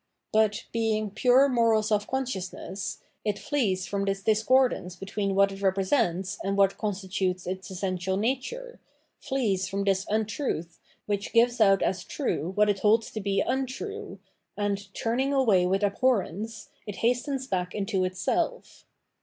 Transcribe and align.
But, 0.33 0.65
being 0.71 1.11
pure 1.11 1.47
moral 1.47 1.83
self 1.83 2.07
consciousness, 2.07 3.03
it 3.23 3.37
flees 3.37 3.85
from 3.85 4.05
this 4.05 4.23
discord 4.23 4.73
ance 4.73 4.95
between 4.95 5.35
what 5.35 5.51
it 5.51 5.61
represents 5.61 6.39
and 6.43 6.57
what 6.57 6.75
constitutes 6.79 7.45
its 7.45 7.69
essential 7.69 8.17
nature, 8.17 8.79
flees 9.19 9.67
from 9.67 9.83
this 9.83 10.07
untruth, 10.09 10.79
which 11.05 11.33
gives 11.33 11.61
out 11.61 11.83
as 11.83 12.03
true 12.03 12.49
what 12.55 12.67
it 12.67 12.79
holds 12.79 13.11
to 13.11 13.19
be 13.21 13.41
untrue, 13.41 14.17
and, 14.57 14.91
turning 14.95 15.33
away 15.33 15.67
with 15.67 15.83
abhorrence, 15.83 16.69
it 16.87 16.95
hastens 17.05 17.45
back 17.45 17.75
into 17.75 18.03
itself. 18.03 18.85